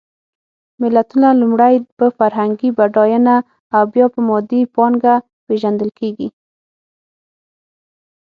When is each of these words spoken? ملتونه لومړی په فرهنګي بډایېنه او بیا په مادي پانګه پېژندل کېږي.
ملتونه 0.81 1.27
لومړی 1.41 1.75
په 1.97 2.05
فرهنګي 2.17 2.69
بډایېنه 2.77 3.37
او 3.75 3.83
بیا 3.93 4.05
په 4.13 4.19
مادي 4.27 4.61
پانګه 4.75 5.15
پېژندل 5.45 5.89
کېږي. 5.99 6.27